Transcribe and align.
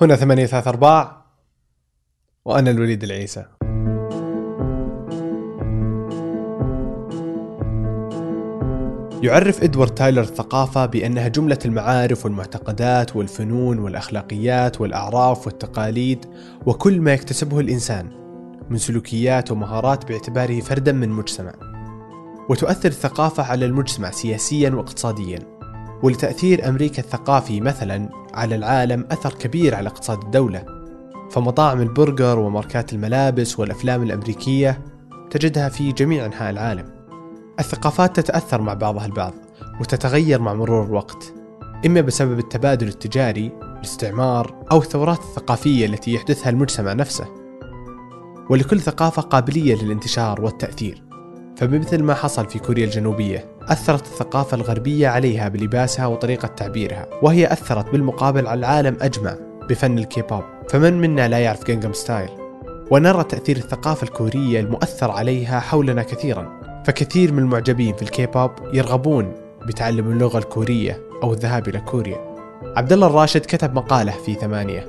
هنا 0.00 0.16
ثمانية 0.16 0.46
ثلاثة 0.46 0.70
أرباع 0.70 1.24
وأنا 2.44 2.70
الوليد 2.70 3.04
العيسى. 3.04 3.44
يعرف 9.22 9.62
إدوارد 9.62 9.94
تايلر 9.94 10.20
الثقافة 10.20 10.86
بأنها 10.86 11.28
جملة 11.28 11.58
المعارف 11.64 12.24
والمعتقدات 12.24 13.16
والفنون 13.16 13.78
والأخلاقيات 13.78 14.80
والأعراف 14.80 15.46
والتقاليد 15.46 16.26
وكل 16.66 17.00
ما 17.00 17.12
يكتسبه 17.12 17.60
الإنسان 17.60 18.10
من 18.70 18.78
سلوكيات 18.78 19.50
ومهارات 19.50 20.08
باعتباره 20.08 20.60
فردا 20.60 20.92
من 20.92 21.08
مجتمع 21.08 21.54
وتؤثر 22.48 22.88
الثقافة 22.88 23.42
على 23.42 23.66
المجتمع 23.66 24.10
سياسيا 24.10 24.70
واقتصاديا. 24.70 25.55
ولتأثير 26.06 26.68
أمريكا 26.68 27.02
الثقافي 27.02 27.60
مثلا 27.60 28.08
على 28.34 28.54
العالم 28.54 29.06
أثر 29.10 29.32
كبير 29.32 29.74
على 29.74 29.88
اقتصاد 29.88 30.22
الدولة. 30.22 30.64
فمطاعم 31.30 31.80
البرجر 31.80 32.38
وماركات 32.38 32.92
الملابس 32.92 33.58
والأفلام 33.58 34.02
الأمريكية 34.02 34.80
تجدها 35.30 35.68
في 35.68 35.92
جميع 35.92 36.26
أنحاء 36.26 36.50
العالم. 36.50 36.84
الثقافات 37.58 38.20
تتأثر 38.20 38.60
مع 38.60 38.74
بعضها 38.74 39.06
البعض 39.06 39.34
وتتغير 39.80 40.40
مع 40.40 40.54
مرور 40.54 40.84
الوقت 40.84 41.32
إما 41.86 42.00
بسبب 42.00 42.38
التبادل 42.38 42.88
التجاري 42.88 43.52
الاستعمار 43.62 44.64
أو 44.72 44.78
الثورات 44.78 45.18
الثقافية 45.18 45.86
التي 45.86 46.14
يحدثها 46.14 46.50
المجتمع 46.50 46.92
نفسه. 46.92 47.26
ولكل 48.50 48.80
ثقافة 48.80 49.22
قابلية 49.22 49.82
للانتشار 49.82 50.40
والتأثير. 50.40 51.02
فبمثل 51.56 52.02
ما 52.02 52.14
حصل 52.14 52.46
في 52.46 52.58
كوريا 52.58 52.84
الجنوبية 52.84 53.55
أثرت 53.68 54.06
الثقافة 54.06 54.54
الغربية 54.54 55.08
عليها 55.08 55.48
بلباسها 55.48 56.06
وطريقة 56.06 56.48
تعبيرها 56.48 57.06
وهي 57.22 57.52
أثرت 57.52 57.90
بالمقابل 57.90 58.46
على 58.46 58.58
العالم 58.58 58.96
أجمع 59.00 59.36
بفن 59.68 59.98
الكيبوب. 59.98 60.42
فمن 60.68 61.00
منا 61.00 61.28
لا 61.28 61.38
يعرف 61.38 61.64
Gangnam 61.64 61.92
Style؟ 61.92 62.28
ونرى 62.90 63.24
تأثير 63.24 63.56
الثقافة 63.56 64.04
الكورية 64.04 64.60
المؤثر 64.60 65.10
عليها 65.10 65.60
حولنا 65.60 66.02
كثيرا. 66.02 66.60
فكثير 66.84 67.32
من 67.32 67.38
المعجبين 67.38 67.96
في 67.96 68.02
الكيبوب 68.02 68.50
يرغبون 68.72 69.32
بتعلم 69.66 70.10
اللغة 70.10 70.38
الكورية 70.38 71.00
أو 71.22 71.32
الذهاب 71.32 71.68
إلى 71.68 71.80
كوريا. 71.80 72.36
عبد 72.76 72.92
الله 72.92 73.06
الراشد 73.06 73.40
كتب 73.40 73.74
مقالة 73.74 74.12
في 74.12 74.34
ثمانية 74.34 74.88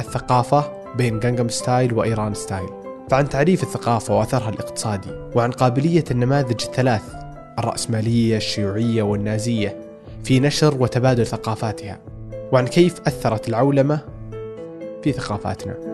الثقافة 0.00 0.64
بين 0.96 1.20
Gangnam 1.20 1.48
Style 1.48 1.94
وإيران 1.94 2.34
style. 2.34 2.68
فعن 3.10 3.28
تعريف 3.28 3.62
الثقافة 3.62 4.18
وأثرها 4.18 4.48
الاقتصادي 4.48 5.10
وعن 5.34 5.50
قابلية 5.50 6.04
النماذج 6.10 6.64
الثلاث 6.64 7.21
الرأسمالية 7.58 8.36
الشيوعية 8.36 9.02
والنازية 9.02 9.76
في 10.24 10.40
نشر 10.40 10.82
وتبادل 10.82 11.26
ثقافاتها. 11.26 11.98
وعن 12.52 12.66
كيف 12.66 13.00
أثرت 13.00 13.48
العولمة 13.48 14.00
في 15.02 15.12
ثقافاتنا. 15.12 15.91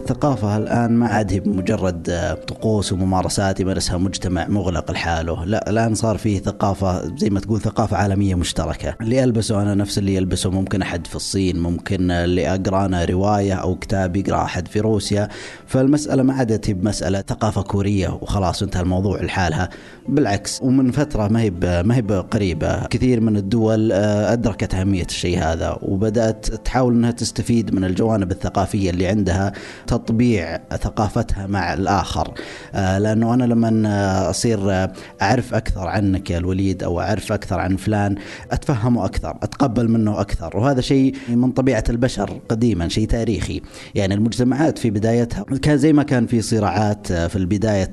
الثقافة 0.00 0.56
الآن 0.56 0.92
ما 0.92 1.06
عاد 1.06 1.32
هي 1.32 1.40
مجرد 1.40 2.10
آه، 2.10 2.34
طقوس 2.34 2.92
وممارسات 2.92 3.60
يمارسها 3.60 3.98
مجتمع 3.98 4.48
مغلق 4.48 4.90
لحاله. 4.90 5.44
لا 5.44 5.70
الآن 5.70 5.94
صار 5.94 6.18
فيه 6.18 6.40
ثقافة 6.40 7.16
زي 7.16 7.30
ما 7.30 7.40
تقول 7.40 7.60
ثقافة 7.60 7.96
عالمية 7.96 8.34
مشتركة. 8.34 8.96
اللي 9.00 9.24
ألبسه 9.24 9.62
أنا 9.62 9.74
نفس 9.74 9.98
اللي 9.98 10.14
يلبسه. 10.14 10.50
ممكن 10.50 10.82
أحد 10.82 11.06
في 11.06 11.16
الصين 11.16 11.58
ممكن 11.60 12.10
اللي 12.10 12.54
أقرأ 12.54 12.86
أنا 12.86 13.04
رواية 13.04 13.54
أو 13.54 13.74
كتاب 13.74 14.16
يقرأ 14.16 14.42
أحد 14.42 14.68
في 14.68 14.80
روسيا. 14.80 15.28
فالمسألة 15.66 16.22
ما 16.22 16.34
عادت 16.34 16.68
هي 16.68 16.74
بمسألة 16.74 17.24
ثقافة 17.28 17.62
كورية 17.62 18.08
وخلاص 18.08 18.62
انتهى 18.62 18.82
الموضوع 18.82 19.22
لحالها. 19.22 19.68
بالعكس 20.08 20.60
ومن 20.62 20.90
فترة 20.90 21.28
ما 21.28 21.40
هي 21.40 21.50
ما 21.82 21.96
هي 21.96 22.00
قريبة 22.30 22.86
كثير 22.86 23.20
من 23.20 23.36
الدول 23.36 23.92
آه، 23.92 24.32
أدركت 24.32 24.74
أهمية 24.74 25.04
الشيء 25.04 25.38
هذا. 25.38 25.78
وبدأت 25.82 26.46
تحاول 26.54 26.94
أنها 26.94 27.10
تستفيد 27.10 27.74
من 27.74 27.84
الجوانب 27.84 28.30
الثقافية 28.30 28.90
اللي 28.90 29.06
عندها. 29.06 29.52
تطبيع 29.90 30.60
ثقافتها 30.82 31.46
مع 31.46 31.74
الآخر. 31.74 32.34
آه، 32.74 32.98
لأنه 32.98 33.34
أنا 33.34 33.44
لما 33.44 33.82
آه، 33.86 34.30
أصير 34.30 34.70
آه، 34.70 34.92
أعرف 35.22 35.54
أكثر 35.54 35.86
عنك 35.86 36.30
يا 36.30 36.38
الوليد 36.38 36.82
أو 36.82 37.00
أعرف 37.00 37.32
أكثر 37.32 37.60
عن 37.60 37.76
فلان 37.76 38.14
أتفهمه 38.50 39.04
أكثر 39.04 39.36
أتقبل 39.42 39.88
منه 39.88 40.20
أكثر. 40.20 40.56
وهذا 40.56 40.80
شيء 40.80 41.14
من 41.28 41.52
طبيعة 41.52 41.84
البشر 41.90 42.40
قديما 42.48 42.88
شيء 42.88 43.06
تاريخي. 43.06 43.62
يعني 43.94 44.14
المجتمعات 44.14 44.78
في 44.78 44.90
بدايتها 44.90 45.44
كان 45.62 45.78
زي 45.78 45.92
ما 45.92 46.02
كان 46.02 46.26
في 46.26 46.42
صراعات 46.42 47.12
في 47.12 47.36
البداية 47.36 47.84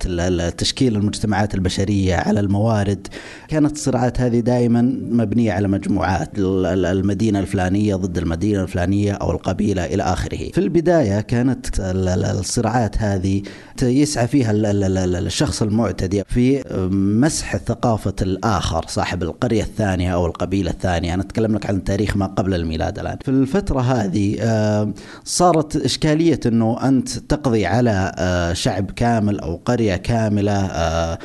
تشكيل 0.50 0.96
المجتمعات 0.96 1.56
البشرية 1.56 2.16
على 2.16 2.40
الموارد. 2.40 3.08
كانت 3.48 3.72
الصراعات 3.72 4.22
هذه 4.22 4.40
دائما 4.40 4.82
مبنية 5.12 5.52
على 5.52 5.68
مجموعات 5.68 6.30
المدينة 6.38 7.40
الفلانية 7.40 7.96
ضد 7.96 8.18
المدينة 8.18 8.64
الفلانية 8.64 9.14
أو 9.14 9.32
القبيلة 9.32 9.86
إلى 9.86 10.04
آخره. 10.04 10.52
في 10.52 10.58
البداية 10.58 11.22
كانت 11.22 11.77
الصراعات 11.80 12.98
هذه 12.98 13.42
يسعى 13.82 14.28
فيها 14.28 14.52
الشخص 14.56 15.62
المعتدي 15.62 16.24
في 16.24 16.64
مسح 16.92 17.58
ثقافة 17.58 18.14
الآخر 18.22 18.86
صاحب 18.88 19.24
القرية 19.24 19.64
الثانية 19.64 20.14
أو 20.14 20.26
القبيلة 20.26 20.72
الثانية. 20.72 21.14
أنا 21.14 21.22
أتكلم 21.22 21.56
لك 21.56 21.66
عن 21.66 21.84
تاريخ 21.84 22.18
ما 22.18 22.26
قبل 22.26 22.54
الميلاد 22.54 23.00
الآن. 23.00 23.18
في 23.24 23.32
الفترة 23.32 23.82
هذه 23.82 24.38
آه، 24.40 24.94
صارت 25.24 25.76
إشكالية 25.76 26.40
أنه 26.46 26.88
أنت 26.88 27.10
تقضي 27.10 27.66
على 27.66 28.12
آه، 28.18 28.54
شعب 28.54 28.92
كامل 28.92 29.40
أو 29.40 29.62
قرية 29.66 29.96
كاملة 29.96 30.54
آه، 30.54 31.18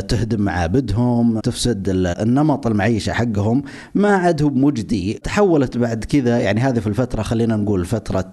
تهدم 0.00 0.40
معابدهم 0.40 1.40
تفسد 1.40 1.88
النمط 1.88 2.66
المعيشة 2.66 3.12
حقهم. 3.12 3.62
ما 3.94 4.16
عاد 4.16 4.42
هو 4.42 4.50
مجدي 4.50 5.20
تحولت 5.22 5.76
بعد 5.76 6.04
كذا. 6.04 6.38
يعني 6.38 6.60
هذه 6.60 6.78
في 6.78 6.86
الفترة 6.86 7.22
خلينا 7.22 7.56
نقول 7.56 7.84
فترة 7.84 8.32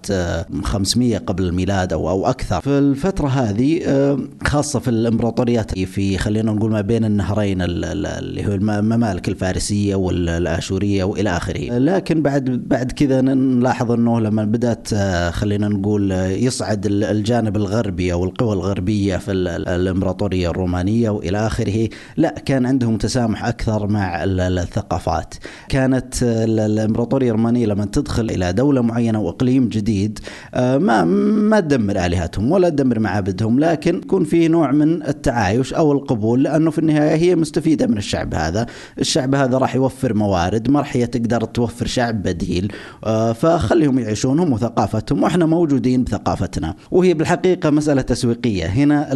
500 0.62 1.18
قبل 1.18 1.44
الميلاد 1.44 1.67
أو 1.70 2.10
أو 2.10 2.26
أكثر. 2.26 2.60
في 2.60 2.78
الفترة 2.78 3.28
هذه 3.28 3.80
آه، 3.86 4.18
خاصة 4.44 4.78
في 4.78 4.88
الإمبراطوريات 4.88 5.78
في 5.78 6.18
خلينا 6.18 6.52
نقول 6.52 6.70
ما 6.70 6.80
بين 6.80 7.04
النهرين 7.04 7.58
اللي 7.62 8.46
هو 8.46 8.52
الممالك 8.52 9.28
الفارسية 9.28 9.94
والآشورية 9.94 11.04
وإلى 11.04 11.30
آخره. 11.36 11.78
لكن 11.78 12.22
بعد 12.22 12.44
بعد 12.44 12.92
كذا 12.92 13.20
نلاحظ 13.20 13.92
أنه 13.92 14.20
لما 14.20 14.44
بدأت 14.44 14.88
آه، 14.92 15.30
خلينا 15.30 15.68
نقول 15.68 16.12
آه، 16.12 16.28
يصعد 16.28 16.86
الجانب 16.86 17.56
الغربي 17.56 18.12
أو 18.12 18.24
القوى 18.24 18.52
الغربية 18.52 19.16
في 19.16 19.32
الإمبراطورية 19.32 20.50
الرومانية 20.50 21.10
وإلى 21.10 21.46
آخره 21.46 21.88
لا 22.16 22.34
كان 22.46 22.66
عندهم 22.66 22.98
تسامح 22.98 23.44
أكثر 23.44 23.86
مع 23.86 24.24
الثقافات. 24.24 25.34
كانت 25.68 26.14
الإمبراطورية 26.22 27.30
الرومانية 27.30 27.66
لما 27.66 27.84
تدخل 27.84 28.30
إلى 28.30 28.52
دولة 28.52 28.80
معينة 28.80 29.20
وإقليم 29.20 29.68
جديد 29.68 30.18
ما 30.56 31.04
ما 31.04 31.57
تدمر 31.60 32.06
آلهتهم 32.06 32.52
ولا 32.52 32.68
تدمر 32.68 32.98
معابدهم 32.98 33.60
لكن 33.60 33.96
يكون 33.96 34.24
في 34.24 34.48
نوع 34.48 34.70
من 34.72 35.02
التعايش 35.02 35.74
أو 35.74 35.92
القبول 35.92 36.42
لأنه 36.42 36.70
في 36.70 36.78
النهاية 36.78 37.16
هي 37.16 37.36
مستفيدة 37.36 37.86
من 37.86 37.98
الشعب 37.98 38.34
هذا، 38.34 38.66
الشعب 38.98 39.34
هذا 39.34 39.58
راح 39.58 39.74
يوفر 39.74 40.14
موارد، 40.14 40.70
ما 40.70 40.78
راح 40.78 41.04
تقدر 41.04 41.44
توفر 41.44 41.86
شعب 41.86 42.22
بديل، 42.22 42.72
آه، 43.04 43.32
فخليهم 43.32 43.98
يعيشون 43.98 44.38
هم 44.40 44.52
وثقافتهم 44.52 45.22
وإحنا 45.22 45.46
موجودين 45.46 46.04
بثقافتنا، 46.04 46.74
وهي 46.90 47.14
بالحقيقة 47.14 47.70
مسألة 47.70 48.02
تسويقية، 48.02 48.66
هنا 48.66 49.08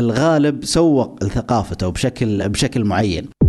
الغالب 0.00 0.64
سوق 0.64 1.24
ثقافته 1.24 1.88
بشكل 1.88 2.48
بشكل 2.48 2.84
معين. 2.84 3.45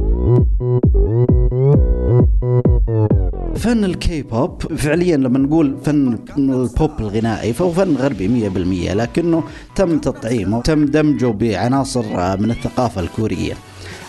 فن 3.57 3.83
الكي 3.83 4.21
بوب 4.21 4.61
فعليا 4.75 5.17
لما 5.17 5.39
نقول 5.39 5.77
فن 5.83 6.19
البوب 6.37 6.91
الغنائي 6.99 7.53
فهو 7.53 7.71
فن 7.71 7.95
غربي 7.95 8.49
100% 8.49 8.93
لكنه 8.95 9.43
تم 9.75 9.99
تطعيمه 9.99 10.61
تم 10.61 10.85
دمجه 10.85 11.25
بعناصر 11.25 12.37
من 12.37 12.51
الثقافة 12.51 13.01
الكورية. 13.01 13.53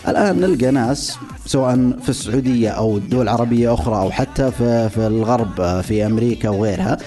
الآن 0.07 0.39
نلقى 0.39 0.71
ناس 0.71 1.17
سواء 1.45 1.91
في 2.01 2.09
السعودية 2.09 2.69
أو 2.69 2.97
دول 2.97 3.29
عربية 3.29 3.73
أخرى 3.73 3.95
أو 3.95 4.11
حتى 4.11 4.51
في, 4.51 4.89
في 4.89 5.07
الغرب 5.07 5.81
في 5.81 6.05
أمريكا 6.05 6.49
وغيرها 6.49 6.97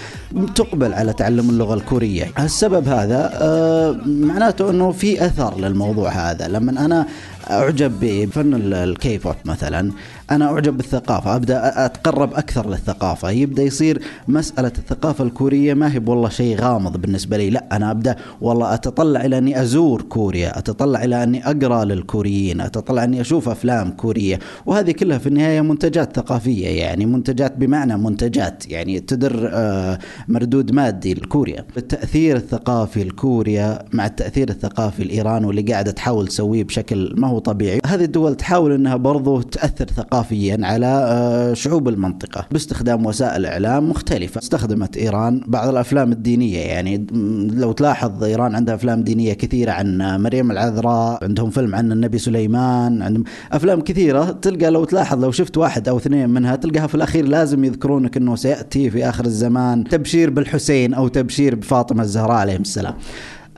تقبل 0.54 0.92
على 0.94 1.12
تعلم 1.12 1.50
اللغة 1.50 1.74
الكورية. 1.74 2.30
السبب 2.38 2.88
هذا 2.88 3.30
آه، 3.34 3.96
معناته 4.06 4.70
أنه 4.70 4.90
في 4.92 5.26
أثر 5.26 5.60
للموضوع 5.60 6.10
هذا. 6.10 6.48
لما 6.48 6.84
أنا 6.84 7.06
أعجب 7.50 7.92
بفن 8.00 8.54
الكيبوب 8.72 9.34
مثلا 9.44 9.92
أنا 10.32 10.52
أعجب 10.52 10.76
بالثقافة 10.76 11.36
أبدأ 11.36 11.86
أتقرب 11.86 12.34
أكثر 12.34 12.70
للثقافة. 12.70 13.30
يبدأ 13.30 13.62
يصير 13.62 14.02
مسألة 14.28 14.72
الثقافة 14.78 15.24
الكورية 15.24 15.74
ما 15.74 15.94
هي 15.94 16.02
والله 16.06 16.28
شيء 16.28 16.60
غامض 16.60 16.96
بالنسبة 16.96 17.36
لي 17.36 17.50
لا 17.50 17.64
أنا 17.72 17.90
أبدأ 17.90 18.16
والله 18.40 18.74
أتطلع 18.74 19.24
إلى 19.24 19.38
أني 19.38 19.62
أزور 19.62 20.02
كوريا 20.02 20.58
أتطلع 20.58 21.04
إلى 21.04 21.22
أني 21.22 21.46
أقرأ 21.50 21.84
للكوريين 21.84 22.60
أتطلع 22.60 23.04
أني 23.04 23.20
أشوف 23.20 23.48
أفلام 23.48 23.90
كورية. 23.90 24.38
وهذه 24.66 24.90
كلها 24.90 25.18
في 25.18 25.26
النهاية 25.26 25.60
منتجات 25.60 26.16
ثقافية 26.16 26.68
يعني 26.68 27.06
منتجات 27.06 27.56
بمعنى 27.56 27.96
منتجات 27.96 28.70
يعني 28.70 29.00
تدر 29.00 29.50
آه، 29.52 29.98
مردود 30.28 30.72
مادي 30.72 31.14
لكوريا. 31.14 31.64
التأثير 31.76 32.36
الثقافي 32.36 33.04
لكوريا 33.04 33.78
مع 33.92 34.06
التأثير 34.06 34.48
الثقافي 34.48 35.04
لإيران 35.04 35.44
واللي 35.44 35.62
قاعدة 35.62 35.90
تحاول 35.90 36.28
تسويه 36.28 36.64
بشكل 36.64 37.14
ما 37.16 37.28
هو 37.28 37.38
طبيعي. 37.38 37.80
هذه 37.86 38.04
الدول 38.04 38.34
تحاول 38.34 38.72
أنها 38.72 38.96
برضو 38.96 39.40
تأثر 39.40 39.84
ثقافيا 40.22 40.58
على 40.62 40.86
آه، 40.86 41.54
شعوب 41.54 41.88
المنطقة. 41.88 42.46
باستخدام 42.50 43.06
وسائل 43.06 43.46
إعلام 43.46 43.90
مختلفة. 43.90 44.38
استخدمت 44.38 44.96
إيران 44.96 45.40
بعض 45.46 45.68
الأفلام 45.68 46.12
الدينية. 46.12 46.58
يعني 46.58 47.06
لو 47.54 47.72
تلاحظ 47.72 48.24
إيران 48.24 48.54
عندها 48.54 48.74
أفلام 48.74 49.02
دينية 49.02 49.32
كثيرة 49.32 49.72
عن 49.72 49.98
مريم 50.22 50.50
العذراء. 50.50 51.24
عندهم 51.24 51.50
فيلم 51.50 51.74
عن 51.74 51.92
النبي 51.92 52.18
سليمان. 52.18 53.02
عندهم 53.02 53.24
أفلام 53.52 53.80
كثيرة. 53.80 54.30
تلقى 54.30 54.70
لو 54.70 54.84
تلاحظ 54.84 55.24
لو 55.24 55.30
شفت 55.30 55.58
واحد 55.58 55.88
أو 55.88 55.96
اثنين 55.96 56.30
منها 56.30 56.56
تلقاها 56.56 56.86
في 56.86 56.94
الأخير 56.94 57.28
لازم 57.28 57.64
يذكرونك 57.64 58.16
أنه 58.16 58.36
سيأتي 58.36 58.90
في 58.90 59.08
آخر 59.08 59.24
الزمان 59.24 59.84
تبشير 59.84 60.30
بالحسين 60.30 60.94
أو 60.94 61.08
تبشير 61.08 61.54
بفاطمة 61.54 62.02
الزهراء 62.02 62.36
عليهم 62.36 62.60
السلام. 62.60 62.94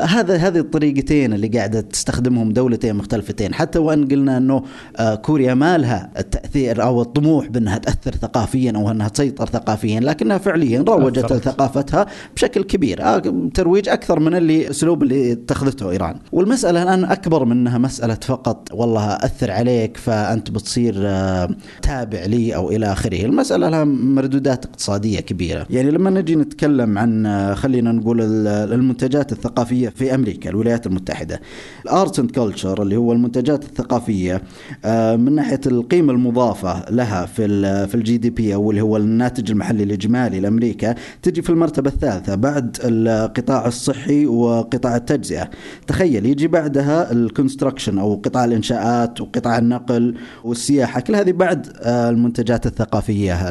هذا 0.00 0.36
هذه 0.36 0.58
الطريقتين 0.58 1.32
اللي 1.32 1.48
قاعدة 1.48 1.80
تستخدمهم 1.80 2.52
دولتين 2.52 2.96
مختلفتين. 2.96 3.54
حتى 3.54 3.78
وإن 3.78 4.08
قلنا 4.08 4.36
إنه 4.36 4.62
آه، 4.96 5.14
كوريا 5.14 5.54
ما 5.54 5.78
لها 5.78 6.10
التأثير 6.18 6.82
أو 6.82 7.02
الطموح 7.02 7.48
بأنها 7.48 7.78
تأثر 7.78 8.14
ثقافيا 8.14 8.72
أو 8.76 8.90
أنها 8.90 9.08
تسيطر 9.08 9.46
ثقافيا 9.46 10.00
لكنها 10.00 10.38
فعليا 10.38 10.84
روجت 10.88 11.32
ثقافتها 11.32 12.06
بشكل 12.36 12.62
كبير. 12.62 13.02
آه، 13.02 13.22
ترويج 13.54 13.88
أكثر 13.88 14.20
من 14.20 14.34
اللي 14.34 14.70
أسلوب 14.70 15.02
اللي 15.02 15.32
اتخذته 15.32 15.90
إيران. 15.90 16.16
والمسألة 16.32 16.82
الآن 16.82 17.04
أكبر 17.04 17.44
من 17.44 17.52
أنها 17.52 17.78
مسألة 17.78 18.14
فقط 18.14 18.68
والله 18.72 19.12
أثر 19.12 19.50
عليك 19.50 19.96
فأنت 19.96 20.50
بتصير 20.50 20.94
آه، 20.98 21.48
تابع 21.82 22.24
لي 22.24 22.54
أو 22.54 22.70
إلى 22.70 22.92
آخره. 22.92 23.24
المسألة 23.24 23.68
لها 23.68 23.84
مردودات 23.84 24.64
اقتصادية 24.64 25.20
كبيرة. 25.20 25.66
يعني 25.70 25.90
لما 25.90 26.10
نجي 26.10 26.36
نتكلم 26.36 26.98
عن 26.98 27.54
خلينا 27.54 27.92
نقول 27.92 28.20
المنتجات 28.46 29.32
الثقافية 29.32 29.83
في 29.88 30.14
أمريكا 30.14 30.50
الولايات 30.50 30.86
المتحدة. 30.86 31.40
ال 31.84 31.93
art 31.93 32.18
and 32.18 32.30
culture 32.30 32.82
اللي 32.82 32.96
هو 32.96 33.12
المنتجات 33.12 33.64
الثقافية 33.64 34.42
آه، 34.84 35.16
من 35.16 35.34
ناحية 35.34 35.60
القيمة 35.66 36.12
المضافة 36.12 36.90
لها 36.90 37.26
في 37.26 37.44
في 37.86 37.94
ال 37.94 38.16
GDP 38.16 38.54
أو 38.54 38.70
اللي 38.70 38.80
هو 38.80 38.96
الناتج 38.96 39.50
المحلي 39.50 39.82
الإجمالي 39.82 40.40
لأمريكا 40.40 40.94
تجي 41.22 41.42
في 41.42 41.50
المرتبة 41.50 41.90
الثالثة 41.90 42.34
بعد 42.34 42.76
القطاع 42.84 43.66
الصحي 43.66 44.26
وقطاع 44.26 44.96
التجزئة. 44.96 45.50
تخيل 45.86 46.26
يجي 46.26 46.48
بعدها 46.48 47.12
ال 47.12 47.19
construction 47.19 47.98
أو 47.98 48.14
قطاع 48.14 48.44
الإنشاءات 48.44 49.20
وقطاع 49.20 49.58
النقل 49.58 50.14
والسياحة 50.44 51.00
كل 51.00 51.16
هذه 51.16 51.32
بعد 51.32 51.66
آه، 51.80 52.10
المنتجات 52.10 52.66
الثقافية 52.66 53.48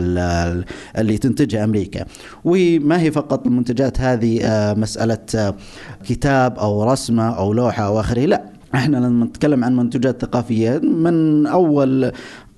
اللي 0.98 1.18
تنتجها 1.18 1.64
أمريكا. 1.64 2.06
وما 2.46 3.02
هي 3.02 3.12
فقط 3.12 3.48
المنتجات 3.48 4.02
هذه 4.02 4.42
آه، 4.44 4.74
مسألة 4.74 5.54
كتاب 6.24 6.60
أو 6.60 6.84
رسمة 6.92 7.30
أو 7.38 7.54
لوحة 7.54 7.84
أو 7.84 8.00
آخره 8.00 8.26
لا. 8.26 8.44
إحنا 8.76 8.98
لما 8.98 9.26
نتكلم 9.26 9.64
عن 9.64 9.76
منتجات 9.76 10.22
ثقافية 10.22 10.78
من 10.80 11.48
أول 11.48 12.12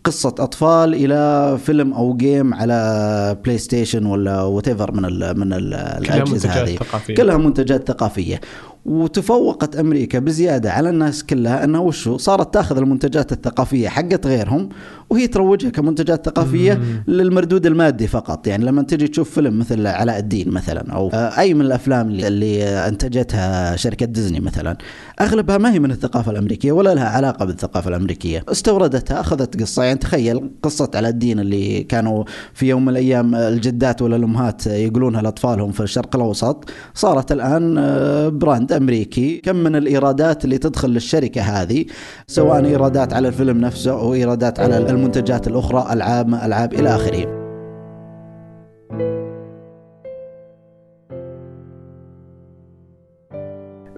قصة 0.04 0.36
أطفال 0.40 0.94
إلى 0.94 1.58
فيلم 1.66 1.94
أو 1.94 2.18
game 2.18 2.54
على 2.54 3.38
PlayStation 3.46 4.06
ولا 4.06 4.42
واحد 4.42 4.70
من 4.70 5.06
ال 5.06 5.40
من 5.40 5.54
ال 5.54 5.74
الأجهزة 5.74 6.50
هذه. 6.50 6.78
كلها 7.18 7.38
منتجات 7.38 7.88
ثقافية. 7.88 8.42
وتفوقت 8.86 9.76
أمريكا 9.76 10.20
بزيادة 10.20 10.72
على 10.72 10.90
الناس 10.90 11.24
كلها 11.24 11.64
أنها 11.64 11.80
وشو 11.82 12.18
صارت 12.18 12.54
تأخذ 12.54 12.78
المنتجات 12.78 13.32
الثقافية 13.32 13.90
حقت 13.90 14.28
غيرهم 14.28 14.70
وهي 15.10 15.28
تروجها 15.28 15.70
كمنتجات 15.70 16.26
ثقافية. 16.26 16.74
للمردود 17.08 17.66
المادي 17.66 18.08
فقط 18.08 18.48
يعني 18.48 18.66
لما 18.66 18.82
تجي 18.82 19.08
تشوف 19.08 19.30
فيلم 19.32 19.60
مثل 19.60 19.88
علاء 19.88 20.20
الدين 20.20 20.50
مثلا 20.50 20.92
أو 20.94 21.10
أي 21.14 21.54
من 21.54 21.62
الأفلام 21.62 22.10
اللي 22.10 22.64
أنتجتها 22.64 23.76
شركة 23.76 24.06
ديزني 24.06 24.40
مثلا 24.40 24.78
أغلبها 25.22 25.58
ما 25.58 25.74
هي 25.74 25.80
من 25.80 25.92
الثقافة 25.92 26.32
الأمريكية 26.32 26.72
ولا 26.72 26.94
لها 26.94 27.10
علاقة 27.10 27.46
بالثقافة 27.46 27.90
الأمريكية. 27.90 28.44
استوردتها 28.50 29.20
أخذت 29.20 29.62
قصة. 29.62 29.84
يعني 29.84 30.00
تخيل 30.00 30.52
قصة 30.64 30.92
علاء 30.96 31.12
الدين 31.12 31.40
اللي 31.40 31.84
كانوا 31.84 32.24
في 32.54 32.66
يوم 32.70 32.86
من 32.86 32.90
الأيام 32.90 33.36
الجدات 33.36 34.02
ولا 34.02 34.16
الأمهات 34.16 34.68
يقولونها 34.68 35.22
لأطفالهم 35.22 35.72
في 35.72 35.80
الشرق 35.80 36.16
الأوسط. 36.16 36.70
صارت 36.94 37.32
الآن 37.32 37.78
آه، 37.78 38.30
brand 38.30 38.72
أمريكي. 38.72 39.38
كم 39.38 39.56
من 39.56 39.76
الإيرادات 39.76 40.46
اللي 40.46 40.58
تدخل 40.58 40.90
للشركة 40.90 41.42
هذه 41.42 41.86
سواء 42.28 42.66
إيرادات 42.66 43.14
على 43.14 43.28
الفيلم 43.28 43.58
نفسه 43.58 43.92
أو 43.92 44.14
إيرادات 44.14 44.60
على 44.60 44.78
المنتجات 44.78 45.48
الأخرى 45.48 45.94
ألعاب 45.94 46.34
ألعاب 46.34 46.74
إلى 46.74 46.96
آخره. 46.96 47.45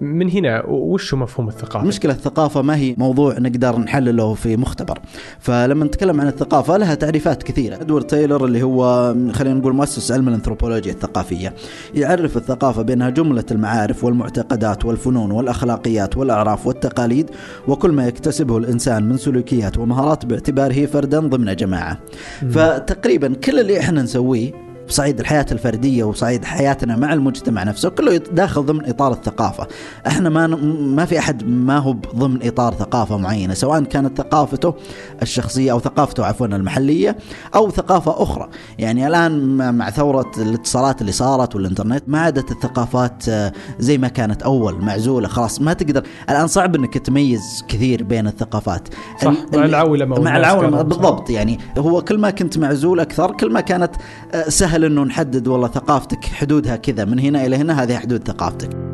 من 0.02 0.30
هنا 0.30 0.64
وش 0.68 1.14
مفهوم 1.14 1.48
الثقافة؟ 1.48 1.88
مشكله 1.88 2.14
الثقافة 2.14 2.62
ما 2.62 2.76
هي 2.76 2.96
موضوع 2.98 3.40
نقدر 3.40 3.80
نحلله 3.80 4.34
في 4.34 4.58
مختبر، 4.58 5.00
فلما 5.40 5.86
نتكلم 5.86 6.22
عن 6.22 6.28
الثقافة 6.28 6.78
لها 6.78 6.96
تعريفات 6.96 7.44
كثيرة، 7.44 7.76
إدوارد 7.76 8.06
تايلر 8.06 8.46
اللي 8.46 8.64
هو 8.64 9.16
خلينا 9.32 9.60
نقول 9.60 9.74
مؤسس 9.74 10.12
علم 10.12 10.28
الأنثروبولوجيا 10.28 10.92
الثقافية، 10.92 11.54
يعرف 11.96 12.38
الثقافة 12.38 12.82
بانها 12.82 13.10
جملة 13.10 13.46
المعارف 13.52 14.04
والمعتقدات 14.04 14.86
والفنون 14.86 15.32
والأخلاقيات 15.32 16.18
والأعراف 16.18 16.68
والتقاليد 16.68 17.30
وكل 17.68 17.92
ما 17.92 18.08
يكتسبه 18.08 18.58
الإنسان 18.58 19.04
من 19.10 19.18
سلوكيات 19.18 19.78
ومهارات 19.78 20.26
باعتباره 20.26 20.86
فردا 20.86 21.20
ضمن 21.20 21.56
جماعة. 21.56 22.00
فتقريبا 22.50 23.34
كل 23.34 23.60
اللي 23.60 23.80
إحنا 23.80 24.02
نسويه 24.02 24.67
بصعيد 24.88 25.20
الحياة 25.20 25.46
الفردية 25.52 26.04
وصعيد 26.04 26.46
حياتنا 26.46 26.96
مع 26.96 27.14
المجتمع 27.14 27.64
نفسه 27.64 27.90
كله 27.90 28.18
داخل 28.18 28.66
ضمن 28.66 28.90
إطار 28.90 29.12
الثقافة. 29.12 29.68
إحنا 30.08 30.30
ما 30.30 30.48
ما 30.48 31.06
في 31.06 31.20
أحد 31.20 31.44
ما 31.48 31.78
هو 31.78 31.96
ضمن 32.16 32.48
إطار 32.48 32.74
ثقافة 32.74 33.18
معينة 33.18 33.54
سواء 33.54 33.84
كانت 33.84 34.18
ثقافته 34.18 34.74
الشخصية 35.22 35.72
أو 35.72 35.80
ثقافته 35.80 36.26
عفوا 36.26 36.48
المحلية 36.48 37.18
أو 37.56 37.70
ثقافة 37.70 38.24
أخرى. 38.24 38.50
يعني 38.80 39.08
الآن 39.08 39.58
مع 39.78 39.90
ثورة 39.90 40.32
الاتصالات 40.38 41.02
اللي 41.02 41.12
صارت 41.12 41.56
والإنترنت 41.56 42.04
ما 42.08 42.20
عادت 42.20 42.52
الثقافات 42.52 43.30
آه، 43.30 43.54
زي 43.80 43.98
ما 43.98 44.08
كانت 44.08 44.44
أول 44.44 44.82
معزولة 44.82 45.28
خلاص 45.28 45.62
ما 45.62 45.74
تقدر. 45.74 46.04
الآن 46.30 46.48
صعب 46.48 46.76
أنك 46.76 46.98
تميز 46.98 47.64
كثير 47.68 48.04
بين 48.04 48.28
الثقافات. 48.28 48.88
صح 49.22 49.34
مع 49.54 49.66
العولمة 49.66 50.20
مع 50.20 50.38
العولمة 50.38 50.82
بالضبط. 50.82 51.30
يعني 51.30 51.60
هو 51.78 52.02
كل 52.02 52.18
ما 52.18 52.30
كنت 52.30 52.58
معزول 52.58 53.00
أكثر 53.00 53.32
كل 53.32 53.52
ما 53.54 53.62
كانت 53.62 53.92
آه، 54.34 54.50
سهل 54.50 54.77
سهل 54.78 54.86
إنه 54.86 55.04
نحدد 55.04 55.48
والله 55.48 55.68
ثقافتك 55.68 56.26
حدودها 56.26 56.76
كذا 56.76 57.06
من 57.06 57.20
هنا 57.20 57.46
إلى 57.46 57.56
هنا 57.56 57.84
هذه 57.84 57.98
حدود 57.98 58.28
ثقافتك. 58.28 58.87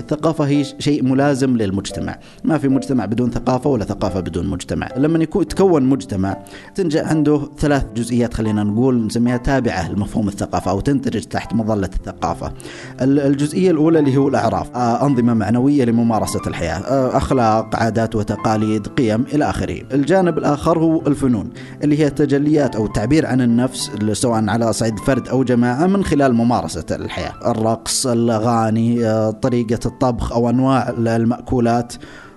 الثقافة 0.00 0.44
هي 0.44 0.64
شيء 0.78 1.04
ملازم 1.04 1.56
للمجتمع. 1.56 2.18
ما 2.44 2.58
في 2.58 2.68
مجتمع 2.68 3.04
بدون 3.04 3.30
ثقافة 3.30 3.70
ولا 3.70 3.84
ثقافة 3.84 4.20
بدون 4.20 4.46
مجتمع. 4.46 4.88
لما 4.96 5.22
يكون 5.22 5.42
يتكون 5.42 5.82
مجتمع 5.82 6.36
تنجح 6.74 7.08
عنده 7.08 7.40
ثلاث 7.58 7.86
جزئيات 7.96 8.34
خلينا 8.34 8.64
نقول 8.64 9.06
نسميها 9.06 9.36
تابعة 9.36 9.92
لمفهوم 9.92 10.28
الثقافة 10.28 10.70
أو 10.70 10.80
تندرج 10.80 11.24
تحت 11.24 11.54
مظلة 11.54 11.90
الثقافة. 11.94 12.52
الجزئية 13.00 13.70
الأولى 13.70 13.98
اللي 13.98 14.16
هو 14.16 14.28
الأعراف 14.28 14.76
آه، 14.76 15.06
أنظمة 15.06 15.34
معنوية 15.34 15.84
لممارسة 15.84 16.40
الحياة 16.46 16.78
آه، 16.78 17.16
أخلاق 17.16 17.76
عادات 17.76 18.16
وتقاليد 18.16 18.86
قيم 18.86 19.24
إلى 19.34 19.50
آخره. 19.50 19.80
الجانب 19.92 20.38
الآخر 20.38 20.78
هو 20.78 21.06
الفنون 21.06 21.50
اللي 21.84 21.98
هي 21.98 22.06
التجليات 22.06 22.76
أو 22.76 22.86
التعبير 22.86 23.26
عن 23.26 23.40
النفس 23.40 23.90
سواء 24.12 24.48
على 24.48 24.72
صعيد 24.72 24.98
فرد 24.98 25.28
أو 25.28 25.44
جماعة 25.44 25.86
من 25.86 26.04
خلال 26.04 26.34
ممارسة 26.34 26.84
الحياة. 26.90 27.32
الرقص 27.50 28.06
الأغاني 28.06 29.06
آه، 29.06 29.30
طريقة 29.30 29.88
الطبخ 29.90 30.32
أو 30.32 30.50
أنواع 30.50 30.88
المأكولات 30.88 31.92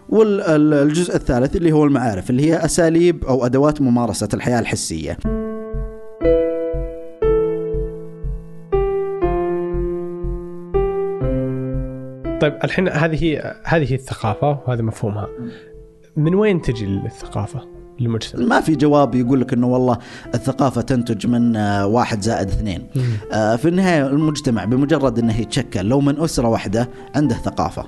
والجزء 0.09 1.15
الثالث 1.15 1.55
اللي 1.55 1.71
هو 1.71 1.85
المعارف 1.85 2.29
اللي 2.29 2.51
هي 2.51 2.65
أساليب 2.65 3.25
أو 3.25 3.45
أدوات 3.45 3.81
ممارسة 3.81 4.29
الحياة 4.33 4.59
الحسية. 4.59 5.17
طيب 12.41 12.57
الحين 12.63 12.87
هذه 12.89 13.53
هذه 13.63 13.93
الثقافة 13.93 14.59
وهذا 14.67 14.81
مفهومها. 14.81 15.27
من 16.15 16.35
وين 16.35 16.61
تجي 16.61 16.85
الثقافة؟ 16.85 17.82
للمجتمع. 17.99 18.45
ما 18.45 18.61
في 18.61 18.75
جواب 18.75 19.15
يقول 19.15 19.41
لك 19.41 19.53
إنه 19.53 19.67
والله 19.67 19.97
الثقافة 20.35 20.81
تنتج 20.81 21.27
من 21.27 21.55
آه، 21.55 21.87
واحد 21.87 22.21
زائد 22.21 22.47
اثنين. 22.49 22.87
آه 23.31 23.55
في 23.55 23.67
النهاية 23.67 24.07
المجتمع 24.07 24.65
بمجرد 24.65 25.19
إنه 25.19 25.39
يتشكل 25.39 25.85
لو 25.85 26.01
من 26.01 26.19
أسرة 26.19 26.47
واحدة 26.47 26.89
عنده 27.15 27.35
ثقافة. 27.35 27.83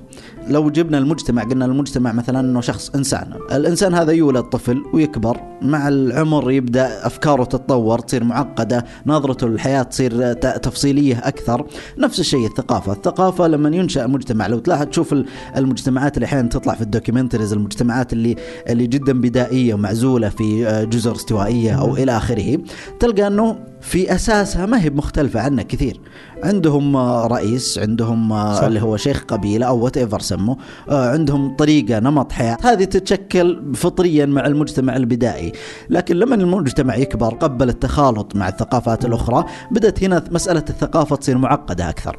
لو 0.47 0.69
جبنا 0.69 0.97
المجتمع 0.97 1.43
قلنا 1.43 1.65
المجتمع 1.65 2.11
مثلا 2.11 2.39
إنه 2.39 2.61
شخص 2.61 2.89
إنسان. 2.95 3.33
الإنسان 3.51 3.93
هذا 3.93 4.11
يولد 4.11 4.43
طفل 4.43 4.83
ويكبر 4.93 5.37
مع 5.61 5.87
العمر 5.87 6.51
يبدأ 6.51 7.07
أفكاره 7.07 7.43
تتطور 7.43 7.99
تصير 7.99 8.23
معقدة 8.23 8.85
نظرته 9.05 9.47
للحياة 9.47 9.83
تصير 9.83 10.33
تفصيلية 10.33 11.17
أكثر. 11.17 11.67
نفس 11.97 12.19
الشيء 12.19 12.47
الثقافة. 12.47 12.91
الثقافة 12.91 13.47
لما 13.47 13.75
ينشأ 13.75 14.07
مجتمع 14.07 14.47
لو 14.47 14.59
تلاحظ 14.59 14.85
تشوف 14.85 15.15
المجتمعات 15.57 16.17
اللي 16.17 16.25
أحيانا 16.25 16.49
تطلع 16.49 16.73
في 16.73 16.81
الدوكيومنتريز 16.81 17.53
المجتمعات 17.53 18.13
اللي 18.13 18.35
اللي 18.69 18.87
جدا 18.87 19.21
بدائية 19.21 19.73
ومعزولة 19.73 19.95
معزوله 20.05 20.29
في 20.29 20.67
آه، 20.67 20.83
جزر 20.83 21.15
استوائية 21.15 21.79
أو 21.81 21.95
إلى 21.95 22.17
آخره 22.17 22.57
تلقى 22.99 23.27
أنه 23.27 23.57
في 23.81 24.15
أساسها 24.15 24.65
ما 24.65 24.83
هي 24.83 24.89
مختلفة 24.89 25.39
عنا 25.39 25.63
كثير. 25.63 25.99
عندهم 26.43 26.95
آه، 26.95 27.27
رئيس 27.27 27.79
عندهم 27.79 28.31
آه، 28.31 28.55
صح. 28.55 28.63
اللي 28.63 28.81
هو 28.81 28.97
شيخ 28.97 29.23
قبيلة 29.23 29.65
أو 29.65 29.83
وات 29.83 29.97
ايفر 29.97 30.19
سموه 30.19 30.57
عندهم 30.87 31.55
طريقة 31.55 31.99
نمط 31.99 32.31
حياة. 32.31 32.57
هذه 32.63 32.83
تتشكل 32.83 33.61
فطريا 33.75 34.25
مع 34.25 34.45
المجتمع 34.45 34.95
البدائي. 34.95 35.51
لكن 35.89 36.15
لما 36.15 36.35
المجتمع 36.35 36.95
يكبر 36.95 37.33
قبل 37.33 37.69
التخالط 37.69 38.35
مع 38.35 38.47
الثقافات 38.47 39.05
الأخرى 39.05 39.45
بدأت 39.71 40.03
هنا 40.03 40.23
مسألة 40.31 40.63
الثقافة 40.69 41.15
تصير 41.15 41.37
معقدة 41.37 41.89
أكثر. 41.89 42.17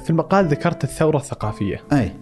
في 0.00 0.10
المقال 0.10 0.46
ذكرت 0.46 0.84
الثورة 0.84 1.16
الثقافية. 1.16 1.82
أي. 1.92 2.12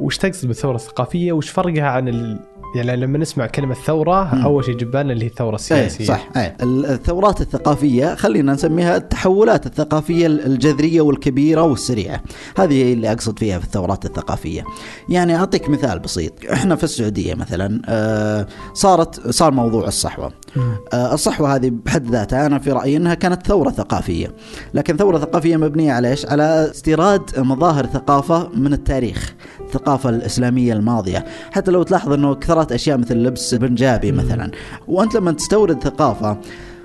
وش 0.00 0.16
تقصد 0.18 0.48
بالثورة 0.48 0.76
الثقافية؟ 0.76 1.32
وش 1.32 1.50
فرقها 1.50 1.88
عن 1.88 2.08
ال... 2.08 2.38
يعني 2.74 2.96
لما 2.96 3.18
نسمع 3.18 3.46
كلمة 3.46 3.74
ثورة 3.74 4.34
مم. 4.34 4.42
أول 4.42 4.64
شيء 4.64 4.74
يجي 4.74 4.84
بالنا 4.84 5.12
اللي 5.12 5.24
هي 5.24 5.28
الثورة 5.28 5.48
إيه 5.48 5.54
السياسية. 5.54 6.04
صح 6.04 6.28
إيه. 6.36 6.56
الثورات 6.62 7.40
الثقافية 7.40 8.14
خلينا 8.14 8.52
نسميها 8.52 8.96
التحولات 8.96 9.66
الثقافية 9.66 10.26
الجذرية 10.26 11.00
والكبيرة 11.00 11.62
والسريعة. 11.62 12.22
هذه 12.58 12.92
اللي 12.92 13.12
أقصد 13.12 13.38
فيها 13.38 13.58
في 13.58 13.64
الثورات 13.64 14.04
الثقافية. 14.04 14.64
يعني 15.08 15.36
أعطيك 15.36 15.68
مثال 15.68 15.98
بسيط. 15.98 16.32
إحنا 16.52 16.76
في 16.76 16.84
السعودية 16.84 17.34
مثلا 17.34 17.82
آه، 17.86 18.46
صارت 18.74 19.30
صار 19.30 19.52
موضوع 19.52 19.86
الصحوة. 19.88 20.32
مم. 20.56 20.76
آه، 20.92 21.14
الصحوة 21.14 21.54
هذه 21.54 21.70
بحد 21.84 22.10
ذاتها 22.10 22.46
أنا 22.46 22.58
في 22.58 22.72
رأيي 22.72 22.96
إنها 22.96 23.14
كانت 23.14 23.46
ثورة 23.46 23.70
ثقافية. 23.70 24.34
لكن 24.74 24.96
ثورة 24.96 25.18
ثقافية 25.18 25.56
مبنية 25.56 25.92
على 25.92 26.10
إيش؟ 26.10 26.26
على 26.26 26.70
استيراد 26.70 27.38
مظاهر 27.38 27.86
ثقافة 27.86 28.48
من 28.54 28.72
التاريخ. 28.72 29.34
الثقافة 29.68 30.10
الإسلامية 30.10 30.72
الماضية. 30.72 31.24
حتى 31.52 31.70
لو 31.70 31.82
تلاحظ 31.82 32.12
إنه 32.12 32.34
كثرت 32.34 32.72
أشياء 32.72 32.98
مثل 32.98 33.16
لبس 33.16 33.54
بنجابي 33.54 34.12
مثلا. 34.12 34.50
وأنت 34.88 35.14
لما 35.14 35.32
تستورد 35.32 35.82
ثقافة 35.84 36.38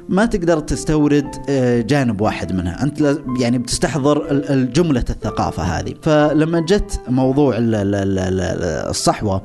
ما 0.10 0.26
تقدر 0.26 0.60
تستورد 0.60 1.28
آه، 1.50 1.82
جانب 1.82 2.22
واحد 2.22 2.54
منها. 2.54 2.84
أنت 2.84 3.18
يعني 3.40 3.58
بتستحضر 3.58 4.32
ال- 4.32 4.50
الجمله 4.50 5.00
الثقافة 5.10 5.64
هذه. 5.64 5.94
فلما 6.02 6.60
جت 6.60 7.02
موضوع 7.08 7.58
ال- 7.58 7.76
ال- 7.76 7.96
ال- 7.96 8.20
ال- 8.20 8.90
الصحوة 8.90 9.44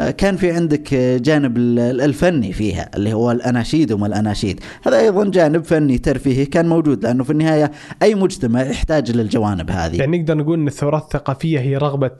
آه، 0.00 0.10
كان 0.10 0.36
في 0.36 0.50
عندك 0.52 0.94
آه، 0.94 1.16
جانب 1.16 1.56
ال- 1.56 2.00
الفني 2.00 2.52
فيها 2.52 2.90
اللي 2.96 3.12
هو 3.12 3.30
الأناشيد 3.30 3.92
وما 3.92 4.06
الأناشيد. 4.06 4.60
هذا 4.86 4.98
أيضا 5.00 5.24
جانب 5.30 5.64
فني 5.64 5.98
ترفيهي 5.98 6.46
كان 6.46 6.68
موجود 6.68 7.04
لأنه 7.04 7.24
في 7.24 7.30
النهاية 7.30 7.70
أي 8.02 8.14
مجتمع 8.14 8.62
يحتاج 8.62 9.10
للجوانب 9.16 9.70
هذه. 9.70 9.96
يعني 9.96 10.18
نقدر 10.18 10.36
نقول 10.36 10.58
أن 10.60 10.66
الثورات 10.66 11.02
الثقافية 11.02 11.60
هي 11.60 11.76
رغبة 11.76 12.10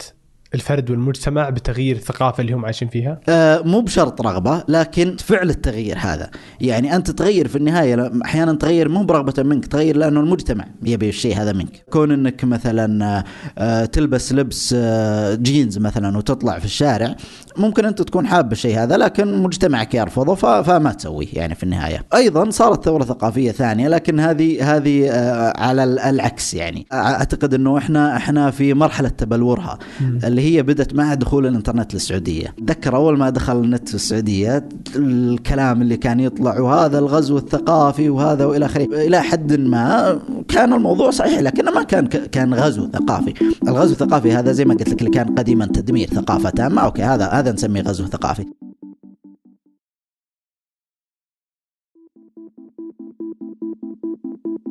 الفرد 0.55 0.91
والمجتمع 0.91 1.51
بتغيير 1.51 1.97
الثقافة 1.97 2.41
اللي 2.41 2.53
هم 2.53 2.65
عايشين 2.65 2.89
فيها؟ 2.89 3.21
آه، 3.29 3.63
مو 3.63 3.81
بشرط 3.81 4.21
رغبة 4.23 4.65
لكن 4.69 5.17
فعل 5.17 5.51
التغيير 5.51 5.97
هذا. 5.99 6.31
يعني 6.61 6.97
أنت 6.97 7.11
تغير 7.11 7.49
في 7.49 7.57
النهاية 7.57 8.13
أحيانا 8.25 8.53
تغير 8.55 8.89
مو 8.89 9.03
برغبة 9.05 9.43
منك 9.43 9.67
تغير 9.67 9.97
لأنه 9.97 10.21
المجتمع 10.21 10.65
يبي 10.83 11.09
الشيء 11.09 11.37
هذا 11.37 11.53
منك. 11.53 11.85
كون 11.91 12.11
أنك 12.13 12.45
مثلا 12.45 13.05
آه، 13.19 13.25
آه، 13.59 13.85
تلبس 13.85 14.33
لبس 14.33 14.75
آه، 14.79 15.35
جينز 15.35 15.79
مثلا 15.79 16.19
وتطلع 16.19 16.59
في 16.59 16.65
الشارع 16.65 17.17
ممكن 17.57 17.85
أنت 17.85 18.03
تكون 18.03 18.27
حاب 18.27 18.53
الشيء 18.53 18.79
هذا 18.79 18.97
لكن 18.97 19.43
مجتمعك 19.43 19.95
يرفضه 19.95 20.35
فما 20.63 20.93
تسويه 20.93 21.27
يعني 21.33 21.55
في 21.55 21.63
النهاية. 21.63 22.05
أيضا 22.15 22.51
صارت 22.51 22.85
ثورة 22.85 23.05
ثقافية 23.05 23.51
ثانية 23.53 23.89
لكن 23.89 24.21
هذه 24.21 24.77
هذه 24.77 25.11
آه، 25.11 25.53
على 25.61 25.85
ال- 25.85 25.99
العكس 25.99 26.55
يعني. 26.55 26.87
أعتقد 26.93 27.55
أنه 27.55 27.79
إحنا 27.79 28.17
إحنا 28.17 28.51
في 28.51 28.75
مرحلة 28.75 29.09
تبلورها. 29.09 29.79
اللي 30.25 30.40
هي 30.41 30.63
بدت 30.63 30.95
مع 30.95 31.15
دخول 31.15 31.47
الإنترنت 31.47 31.95
للسعودية، 31.95 32.55
تذكر 32.67 32.97
أول 32.97 33.19
ما 33.19 33.31
دخل 33.31 33.65
النت 33.65 33.89
في 33.89 33.95
السعودية 33.95 34.69
الكلام 34.97 35.83
اللي 35.83 35.97
كان 35.97 36.21
يطلع 36.21 36.61
وهذا 36.61 36.99
الغزو 36.99 37.39
الثقافي 37.39 38.11
وهذا 38.11 38.45
وإلى 38.45 38.67
آخره، 38.67 38.85
إلى 38.85 39.23
حد 39.23 39.53
ما 39.53 40.21
كان 40.49 40.73
الموضوع 40.73 41.11
صحيح 41.11 41.41
لكنه 41.41 41.71
ما 41.71 41.83
كان 41.83 42.07
كان 42.07 42.55
غزو 42.55 42.91
ثقافي، 42.91 43.35
الغزو 43.69 43.93
الثقافي 43.93 44.33
هذا 44.33 44.53
زي 44.53 44.65
ما 44.65 44.75
قلت 44.75 44.89
لك 44.89 44.99
اللي 45.01 45.11
كان 45.11 45.35
قديما 45.35 45.67
تدمير 45.67 46.09
ثقافه 46.09 46.51
تامه، 46.51 46.83
أوكي 46.83 47.03
هذا 47.03 47.27
هذا 47.27 47.53
نسميه 47.53 47.83
غزو 47.83 48.07
ثقافي. 48.07 48.47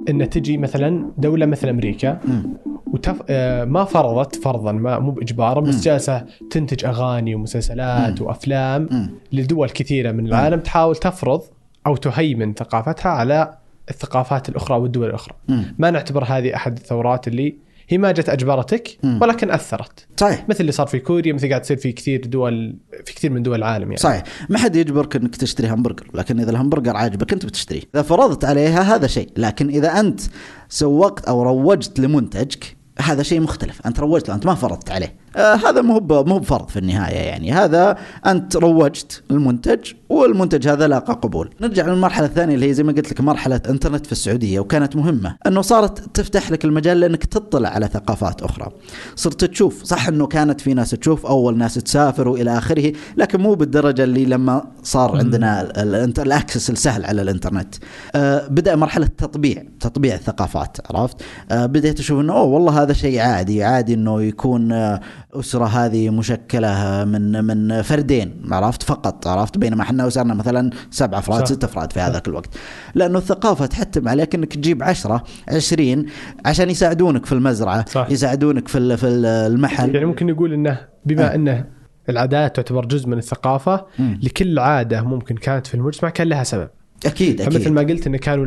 أن 0.10 0.30
تجي 0.30 0.58
مثلا 0.58 1.12
دولة 1.18 1.46
مثل 1.46 1.70
أمريكا 1.70 2.20
مم. 2.28 2.69
وتف... 2.94 3.22
آه، 3.30 3.66
ما 3.66 3.84
فرضت 3.84 4.36
فرضا 4.36 4.72
ما 4.72 5.00
مو 5.00 5.12
باجبارا 5.12 5.62
بس. 5.62 5.84
جالسة 5.84 6.26
تنتج 6.52 6.86
أغاني 6.86 7.36
ومسلسلات. 7.36 8.22
وأفلام. 8.22 9.10
لدول 9.34 9.70
كثيرة 9.70 10.12
من 10.12 10.28
العالم 10.28 10.60
تحاول 10.60 10.96
تفرض 10.96 11.42
أو 11.88 11.96
تهيمن 11.96 12.54
ثقافتها 12.54 13.10
على 13.10 13.58
الثقافات 13.90 14.50
الأخرى 14.50 14.78
والدول 14.78 15.10
الأخرى. 15.10 15.36
ما 15.80 15.92
نعتبر 15.92 16.24
هذه 16.24 16.56
أحد 16.56 16.78
الثورات 16.78 17.28
اللي 17.28 17.70
هي 17.92 17.98
ما 17.98 18.12
جت 18.12 18.30
أجبرتك. 18.30 18.98
ولكن 19.22 19.52
أثرت 19.52 20.08
صحيح 20.18 20.50
مثل 20.50 20.60
اللي 20.60 20.72
صار 20.72 20.88
في 20.88 21.00
كوريا 21.00 21.34
مثل 21.34 21.50
قاعد 21.50 21.62
تصير 21.62 21.78
في 21.78 21.92
كثير 21.92 22.26
دول 22.26 22.76
في 23.06 23.14
كثير 23.14 23.32
من 23.32 23.44
دول 23.44 23.56
العالم 23.56 23.84
يعني. 23.84 23.98
صحيح 23.98 24.24
ما 24.50 24.58
حد 24.58 24.76
يجبرك 24.76 25.16
إنك 25.16 25.36
تشتري 25.36 25.70
همبرجر 25.70 26.08
لكن 26.14 26.40
إذا 26.40 26.52
الهمبرجر 26.52 26.96
عاجبك 26.96 27.34
أنت 27.34 27.46
بتشتريه 27.46 27.82
إذا 27.96 28.02
فرضت 28.02 28.46
عليها 28.46 28.96
هذا 28.96 29.08
شيء 29.08 29.30
لكن 29.38 29.70
إذا 29.70 30.00
أنت 30.00 30.22
سوقت 30.70 31.26
أو 31.26 31.44
روجت 31.44 32.00
لمنتجك 32.00 32.78
هذا 33.02 33.24
شيء 33.24 33.40
مختلف. 33.40 33.82
أنت 33.86 34.00
روجت 34.00 34.30
له 34.30 34.36
أنت 34.36 34.46
ما 34.46 34.56
فرضت 34.56 34.92
عليه. 34.92 35.19
آه 35.36 35.54
هذا 35.56 35.82
مو 35.82 36.00
مو 36.10 36.38
بفرض 36.40 36.70
في 36.70 36.80
النهاية 36.80 37.16
يعني. 37.16 37.52
هذا 37.52 37.98
أنت 38.26 38.56
روجت 38.56 39.24
المنتج 39.32 39.80
والمنتج 40.10 40.68
هذا 40.68 40.88
لاقى 40.88 41.14
قبول. 41.14 41.50
نرجع 41.62 41.88
للمرحلة 41.88 42.26
الثانية 42.26 42.56
اللي 42.56 42.70
هي 42.70 42.74
زي 42.74 42.84
ما 42.84 42.92
قلت 42.92 43.12
لك 43.12 43.22
مرحلة 43.22 43.62
انترنت 43.70 44.06
في 44.06 44.12
السعودية 44.12 44.60
وكانت 44.60 44.96
مهمة 44.96 45.36
أنه 45.48 45.62
صارت 45.62 46.16
تفتح 46.16 46.52
لك 46.52 46.66
المجال 46.66 47.00
لأنك 47.00 47.26
تطلع 47.26 47.70
على 47.70 47.88
ثقافات 47.94 48.42
أخرى. 48.42 48.68
صرت 49.16 49.44
تشوف 49.46 49.84
صح 49.84 50.08
أنه 50.08 50.28
كانت 50.28 50.62
في 50.62 50.74
ناس 50.74 50.90
تشوف 50.90 51.26
أول 51.26 51.58
ناس 51.58 51.74
تسافر 51.74 52.28
وإلى 52.28 52.58
آخره 52.58 52.92
لكن 53.18 53.42
مو 53.42 53.54
بالدرجة 53.54 54.04
اللي 54.04 54.26
لما 54.26 54.64
صار 54.84 55.18
عندنا 55.18 55.62
ال- 55.62 55.96
ال- 55.96 56.20
الأكسس 56.20 56.70
السهل 56.70 57.06
على 57.06 57.22
الإنترنت. 57.22 57.76
آه 58.16 58.48
بدأ 58.48 58.76
مرحلة 58.76 59.06
تطبيع 59.18 59.64
تطبيع 59.80 60.16
الثقافات 60.16 60.78
عرفت؟ 60.92 61.16
آه 61.52 61.66
بديت 61.66 62.00
أشوف 62.00 62.20
إنه 62.20 62.34
أوه 62.34 62.44
والله 62.44 62.82
هذا 62.84 62.94
شيء 62.94 63.20
عادي 63.20 63.64
عادي 63.64 63.94
إنه 63.94 64.22
يكون 64.22 64.72
آه 64.72 65.00
أسرة 65.34 65.66
هذه 65.66 66.10
مشكلة 66.10 67.04
من 67.06 67.44
من 67.46 67.82
فردين 67.82 68.42
عرفت 68.52 68.84
فقط 68.84 69.28
عرفت 69.28 69.58
بينما 69.58 69.82
إحنا 69.82 70.08
اسرنا 70.08 70.34
مثلا 70.34 70.70
سبع 70.92 71.18
أفراد. 71.20 71.48
ست 71.48 71.64
أفراد 71.64 71.94
في 71.94 72.00
هذاك 72.00 72.28
الوقت 72.28 72.50
لأنه 72.96 73.18
الثقافة 73.18 73.66
تحتم 73.66 74.08
عليك 74.08 74.36
إنك 74.36 74.54
تجيب 74.56 74.84
عشرة 74.84 75.24
عشرين 75.48 76.06
عشان 76.46 76.70
يساعدونك 76.70 77.26
في 77.26 77.32
المزرعة 77.32 77.86
صح. 77.90 78.08
يساعدونك 78.10 78.68
في 78.68 78.98
في 78.98 79.08
ال- 79.08 79.26
المحل 79.26 79.94
يعني 79.96 80.06
ممكن 80.06 80.28
نقول 80.28 80.54
إنه 80.54 80.78
بما 81.06 81.32
آه. 81.32 81.36
إنه 81.36 81.66
العادات 82.10 82.56
تعتبر 82.56 82.86
جزء 82.86 83.08
من 83.08 83.18
الثقافة 83.18 83.86
مم. 84.00 84.20
لكل 84.24 84.60
عادة 84.60 85.02
ممكن 85.02 85.36
كانت 85.36 85.68
في 85.68 85.76
المجتمع 85.76 86.10
كان 86.10 86.28
لها 86.28 86.44
سبب. 86.44 86.70
أكيد 87.06 87.42
فمثل 87.42 87.56
أكيد 87.56 87.72
ما 87.72 87.82
قلت 87.82 88.08
انه 88.08 88.18
كانوا 88.18 88.46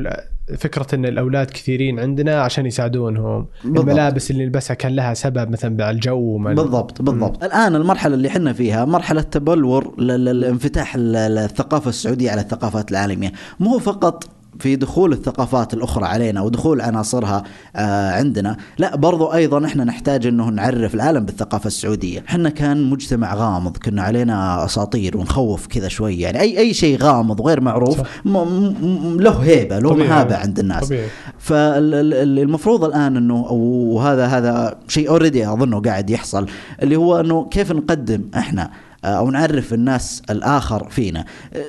فكرة 0.58 0.94
إن 0.94 1.06
الأولاد 1.06 1.50
كثيرين 1.50 2.00
عندنا 2.00 2.42
عشان 2.42 2.66
يساعدونهم. 2.66 3.46
بالضبط. 3.64 3.80
الملابس 3.80 4.30
اللي 4.30 4.44
نلبسها 4.44 4.74
كان 4.74 4.96
لها 4.96 5.14
سبب 5.14 5.50
مثلا 5.50 5.76
مع 5.78 5.90
الجو 5.90 6.38
بالضبط 6.38 7.02
بالضبط. 7.02 7.44
الآن 7.44 7.74
المرحلة 7.76 8.14
اللي 8.14 8.28
إحنا 8.28 8.52
فيها 8.52 8.84
مرحلة 8.84 9.20
تبلور 9.20 10.00
للانفتاح 10.00 10.94
الثقافة 10.98 11.88
السعودية 11.88 12.30
على 12.30 12.40
الثقافات 12.40 12.90
العالمية. 12.90 13.32
مو 13.60 13.78
فقط 13.78 14.24
في 14.62 14.76
دخول 14.76 15.12
الثقافات 15.12 15.74
الأخرى 15.74 16.04
علينا 16.04 16.40
ودخول 16.40 16.80
عناصرها 16.80 17.42
آه 17.76 18.10
عندنا 18.10 18.56
لا 18.78 18.96
برضو 18.96 19.32
أيضا 19.32 19.66
إحنا 19.66 19.84
نحتاج 19.84 20.26
إنه 20.26 20.48
نعرف 20.48 20.94
العالم 20.94 21.24
بالثقافة 21.24 21.66
السعودية 21.66 22.24
إحنا 22.28 22.50
كان 22.50 22.90
مجتمع 22.90 23.34
غامض 23.34 23.76
كنا 23.76 24.02
علينا 24.02 24.64
أساطير 24.64 25.16
ونخوف 25.16 25.66
كذا 25.66 25.88
شوي 25.88 26.20
يعني 26.20 26.40
أي 26.40 26.58
أي 26.58 26.74
شيء 26.74 26.98
غامض 26.98 27.40
وغير 27.40 27.60
معروف. 27.60 28.00
م 28.24 28.30
م 28.36 29.20
له 29.20 29.30
هيبة 29.30 29.78
له 29.78 29.90
طبيعي. 29.90 30.08
مهابة 30.08 30.36
عند 30.36 30.58
الناس 30.58 30.84
طبيعي 30.84 31.08
فالمفروض 31.38 32.84
الآن 32.84 33.16
إنه 33.16 33.46
وهذا 33.50 34.26
هذا 34.26 34.78
شيء 34.88 35.08
اوريدي 35.08 35.48
أظنه 35.48 35.80
قاعد 35.80 36.10
يحصل 36.10 36.46
اللي 36.82 36.96
هو 36.96 37.20
إنه 37.20 37.48
كيف 37.50 37.72
نقدم 37.72 38.22
إحنا 38.34 38.70
أو 39.04 39.30
نعرف 39.30 39.74
الناس 39.74 40.22
الآخر 40.30 40.88
فينا. 40.88 41.24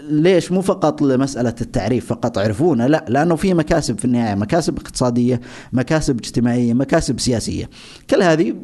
ليش؟ 0.10 0.52
مو 0.52 0.62
فقط 0.62 1.02
لمسألة 1.02 1.56
التعريف 1.62 2.06
فقط 2.06 2.38
عرفونا 2.38 2.88
لا 2.88 3.06
لأنه 3.08 3.36
في 3.36 3.54
مكاسب 3.54 4.00
في 4.00 4.06
النهاية 4.06 4.36
مكاسب 4.36 4.78
اقتصادية 4.78 5.42
مكاسب 5.74 6.20
اجتماعية 6.20 6.74
مكاسب 6.74 7.20
سياسية. 7.20 7.70
كل 8.10 8.24
هذه 8.24 8.56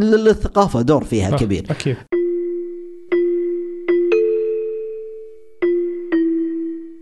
للثقافة 0.00 0.82
دور 0.82 1.04
فيها 1.04 1.30
صح، 1.30 1.38
كبير. 1.38 1.66
أكيد. 1.70 1.96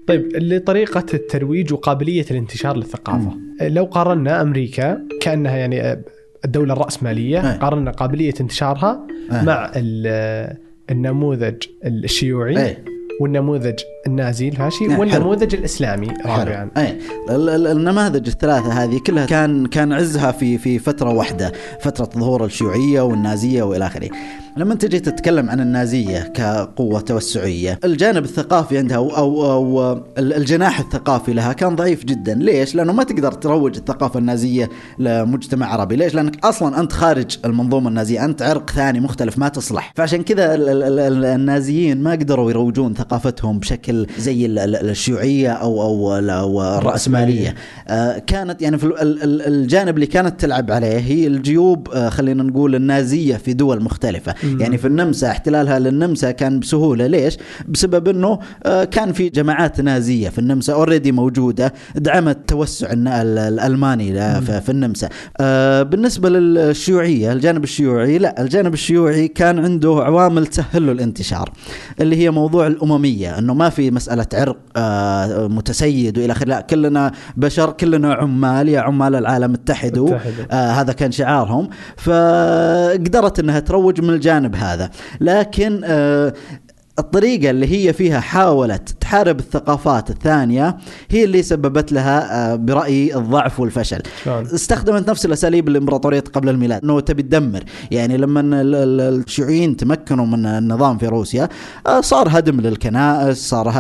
طيب 0.07 0.29
لطريقة 0.37 1.07
الترويج 1.15 1.73
وقابلية 1.73 2.27
الانتشار 2.31 2.77
للثقافة. 2.77 3.33
لو 3.61 3.85
قارنا 3.85 4.43
أمريكا 4.43 5.03
كأنها 5.21 5.57
يعني 5.57 6.03
الدولة 6.45 6.73
الرأسمالية 6.73 7.53
أي. 7.53 7.59
قارنا 7.59 7.91
قابلية 7.91 8.35
انتشارها 8.41 9.07
أي. 9.33 9.43
مع 9.43 9.73
النموذج 10.91 11.55
الشيوعي 11.85 12.67
إيه. 12.67 12.85
والنموذج 13.21 13.75
النازي 14.07 14.49
الفاشي 14.49 14.91
حلو. 14.91 15.01
والنموذج 15.01 15.55
الإسلامي 15.55 16.09
رابعا. 16.27 16.71
اي 16.77 16.99
ال- 17.31 17.49
ال- 17.49 17.67
النماذج 17.67 18.27
الثلاثة 18.29 18.73
هذه 18.85 18.99
كلها 19.07 19.27
كان 19.27 19.67
كان 19.67 19.93
عزها 19.93 20.33
في 20.33 20.59
في 20.59 20.79
فترة 20.79 21.11
واحدة 21.13 21.53
فترة 21.81 22.05
ظهور 22.21 22.45
الشيوعية 22.45 23.01
والنازية 23.01 23.63
وإلى 23.63 23.87
آخره. 23.87 24.09
لما 24.59 24.73
انت 24.73 24.85
جيت 24.85 25.09
تتكلم 25.09 25.51
عن 25.51 25.61
النازية 25.61 26.19
كقوة 26.21 27.01
توسعية 27.01 27.79
الجانب 27.85 28.25
الثقافي 28.25 28.79
عندها 28.79 28.97
أو 28.97 29.17
أو, 29.17 29.53
أو 29.53 29.93
ال- 30.19 30.33
الجناح 30.35 30.81
الثقافي 30.81 31.33
لها 31.33 31.53
كان 31.53 31.77
ضعيف 31.77 32.05
جدا. 32.05 32.35
ليش؟ 32.35 32.75
لأنه 32.75 32.93
ما 32.93 33.03
تقدر 33.05 33.33
تروج 33.33 33.77
الثقافة 33.77 34.19
النازية 34.19 34.71
لمجتمع 34.99 35.67
عربي. 35.73 35.97
ليش؟ 35.97 36.15
لأنك 36.15 36.45
أصلا 36.47 36.81
أنت 36.81 36.93
خارج 36.93 37.37
المنظومة 37.45 37.89
النازية 37.89 38.25
أنت 38.25 38.43
عرق 38.43 38.71
ثاني 38.71 39.01
مختلف 39.01 39.39
ما 39.39 39.49
تصلح. 39.49 39.93
فعشان 39.97 40.23
كذا 40.23 40.55
ال- 40.55 40.69
ال- 40.69 40.99
ال- 40.99 41.25
النازيين 41.25 42.03
ما 42.03 42.11
قدروا 42.13 42.51
يروجون 42.51 42.95
ثقافتهم 42.95 43.59
بشكل 43.59 44.07
زي 44.19 44.47
ال- 44.47 44.59
ال- 44.59 44.91
الشيوعية 44.91 45.51
أو 45.53 45.83
أو 45.83 46.15
أو 46.31 46.63
الرأسمالية. 46.79 47.55
آه، 47.89 48.19
كانت 48.19 48.63
يعني 48.63 48.79
في 48.79 48.85
ال- 48.85 48.99
ال- 49.03 49.23
ال- 49.23 49.43
الجانب 49.47 49.95
اللي 49.95 50.07
كانت 50.07 50.41
تلعب 50.41 50.71
عليه 50.71 50.99
هي 50.99 51.27
الجيوب 51.27 51.89
آه، 51.89 52.09
خلينا 52.09 52.43
نقول 52.43 52.75
النازية 52.75 53.37
في 53.37 53.53
دول 53.53 53.83
مختلفة. 53.83 54.35
يعني 54.61 54.79
في 54.79 54.87
النمسا 54.87 55.31
احتلالها 55.31 55.79
للنمسا 55.79 56.31
كان 56.31 56.61
بسهولة. 56.61 57.07
ليش؟ 57.07 57.37
بسبب 57.69 58.09
إنه 58.09 58.39
آه، 58.67 58.85
كان 58.85 59.13
في 59.13 59.29
جماعات 59.29 59.81
نازية 59.81 60.29
في 60.29 60.39
النمسا 60.39 60.73
اوريدي 60.73 61.13
موجودة 61.13 61.75
دعمت 61.95 62.39
توسع 62.49 62.89
الألماني 62.93 64.13
في 64.41 64.69
النمسا. 64.69 65.09
آه، 65.41 65.83
بالنسبة 65.83 66.29
للشيوعية 66.29 67.33
الجانب 67.33 67.65
الشيوعي 67.65 68.19
لا 68.19 68.43
الجانب 68.43 68.75
الشيوعي 68.75 69.29
كان 69.29 69.59
عنده 69.59 69.91
عوامل 70.05 70.47
تسهل 70.47 70.87
له 70.87 70.93
الانتشار 70.93 71.53
اللي 72.01 72.17
هي 72.17 72.31
موضوع 72.31 72.67
الأممية 72.67 73.39
إنه 73.39 73.55
ما 73.55 73.69
في 73.69 73.91
مسألة 73.91 74.27
عرق 74.35 74.57
آه، 74.77 75.47
متسيد 75.47 76.19
وإلى 76.19 76.33
آخره. 76.33 76.49
لا 76.49 76.61
كلنا 76.61 77.13
بشر 77.37 77.71
كلنا 77.71 78.15
عمال 78.15 78.69
يا 78.69 78.81
عمال 78.81 79.15
العالم 79.15 79.55
اتحدوا. 79.55 80.19
آه 80.51 80.71
هذا 80.71 80.93
كان 80.93 81.13
شعارهم. 81.13 81.69
فقدرت 81.97 83.39
إنها 83.39 83.61
تروج 83.61 84.01
من 84.01 84.11
الجانب 84.11 84.38
هذا. 84.47 84.91
لكن 85.21 85.81
آه 85.85 86.33
الطريقة 86.99 87.51
اللي 87.51 87.67
هي 87.67 87.93
فيها 87.93 88.21
حاولت 88.21 88.98
تحارب 89.09 89.39
الثقافات 89.41 90.11
الثانية 90.11 90.77
هي 91.11 91.25
اللي 91.25 91.43
سببت 91.43 91.93
لها 91.93 92.53
آه، 92.53 92.57
برأيي 92.57 93.17
الضعف 93.17 93.61
والفشل. 93.61 94.03
شلون؟ 94.25 94.45
استخدمت 94.47 95.11
نفس 95.11 95.27
الأساليب 95.27 95.69
الامبراطوريه 95.69 96.21
قبل 96.35 96.49
الميلاد. 96.49 96.83
إنه 96.85 97.01
تبي 97.01 97.23
تدمر. 97.23 97.65
يعني 97.91 98.17
لما 98.17 98.41
ال- 98.41 98.55
ال- 98.75 99.01
الشيوعيين 99.25 99.77
تمكنوا 99.77 100.27
من 100.27 100.47
النظام 100.47 100.99
في 100.99 101.07
روسيا 101.07 101.49
آه، 101.87 102.01
صار 102.01 102.29
هدم 102.31 102.61
للكنائس 102.61 103.37
صار 103.49 103.73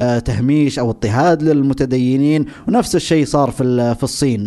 آه، 0.00 0.18
تهميش 0.18 0.78
أو 0.78 0.90
اضطهاد 0.90 1.42
للمتدينين. 1.42 2.44
ونفس 2.68 2.96
الشيء 2.96 3.24
صار 3.26 3.50
في 3.50 3.94
في 3.94 4.02
الصين 4.02 4.44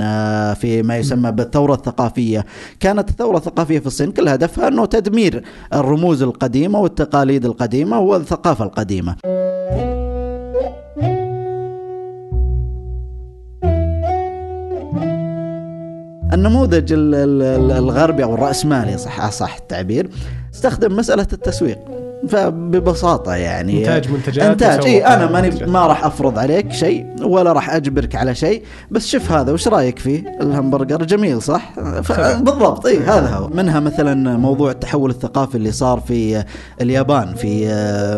في 0.53 0.81
ما 0.83 0.97
يسمى 0.97 1.31
بالثورة 1.31 1.73
الثقافية. 1.73 2.45
كانت 2.79 3.09
الثورة 3.09 3.37
الثقافية 3.37 3.79
في 3.79 3.87
الصين 3.87 4.11
كل 4.11 4.27
هدفها 4.27 4.67
إنه 4.67 4.85
تدمير 4.85 5.43
الرموز 5.73 6.23
القديمة 6.23 6.79
والتقاليد 6.79 7.45
القديمة 7.45 7.99
والثقافة 7.99 8.65
القديمة. 8.65 9.15
النموذج 16.35 16.93
ال- 16.93 17.15
ال- 17.15 17.41
ال- 17.41 17.71
الغربي 17.71 18.23
أو 18.23 18.33
الرأسمالي 18.33 18.97
صح 18.97 19.29
صح 19.31 19.55
التعبير 19.55 20.09
استخدم 20.53 20.95
مسألة 20.95 21.27
التسويق. 21.33 21.77
فببساطة 22.27 23.35
يعني. 23.35 23.79
إنتاج 23.79 24.11
منتجات 24.11 24.43
إنتاج. 24.51 24.85
إي 24.85 25.05
أنا 25.05 25.31
ماني. 25.31 25.65
ما 25.65 25.87
راح 25.87 26.05
أفرض 26.05 26.39
عليك 26.39 26.71
شيء 26.71 27.05
ولا 27.23 27.53
راح 27.53 27.69
أجبرك 27.75 28.15
على 28.15 28.35
شيء 28.35 28.63
بس 28.91 29.07
شوف 29.07 29.31
هذا 29.31 29.51
وش 29.51 29.67
رأيك 29.67 29.99
فيه؟ 29.99 30.37
الهمبرجر 30.41 31.03
جميل 31.03 31.41
صح؟ 31.41 31.73
بالضبط. 32.39 32.85
إي 32.85 32.99
هذا 32.99 33.27
هو. 33.29 33.47
منها 33.47 33.79
مثلا 33.79 34.37
موضوع 34.37 34.71
التحول 34.71 35.09
الثقافي 35.09 35.55
اللي 35.55 35.71
صار 35.71 35.99
في 36.07 36.43
اليابان 36.81 37.35
في 37.35 37.65